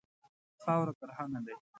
خاوره 0.61 0.93
کرهڼه 0.99 1.39
لري. 1.45 1.57